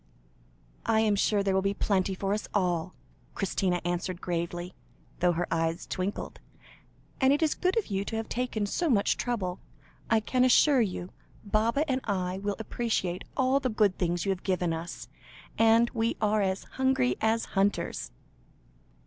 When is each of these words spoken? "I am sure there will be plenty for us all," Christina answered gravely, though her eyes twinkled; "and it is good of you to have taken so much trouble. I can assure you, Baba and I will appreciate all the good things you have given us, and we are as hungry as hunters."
"I 0.87 1.01
am 1.01 1.15
sure 1.15 1.43
there 1.43 1.53
will 1.53 1.61
be 1.61 1.75
plenty 1.75 2.15
for 2.15 2.33
us 2.33 2.47
all," 2.55 2.95
Christina 3.35 3.79
answered 3.85 4.19
gravely, 4.19 4.73
though 5.19 5.33
her 5.33 5.45
eyes 5.51 5.85
twinkled; 5.85 6.39
"and 7.19 7.31
it 7.31 7.43
is 7.43 7.53
good 7.53 7.77
of 7.77 7.85
you 7.85 8.03
to 8.05 8.15
have 8.15 8.27
taken 8.27 8.65
so 8.65 8.89
much 8.89 9.15
trouble. 9.15 9.59
I 10.09 10.19
can 10.19 10.43
assure 10.43 10.81
you, 10.81 11.11
Baba 11.43 11.87
and 11.87 12.01
I 12.05 12.39
will 12.39 12.55
appreciate 12.57 13.25
all 13.37 13.59
the 13.59 13.69
good 13.69 13.95
things 13.99 14.25
you 14.25 14.31
have 14.31 14.41
given 14.41 14.73
us, 14.73 15.07
and 15.55 15.87
we 15.91 16.17
are 16.19 16.41
as 16.41 16.63
hungry 16.63 17.15
as 17.21 17.45
hunters." 17.53 18.09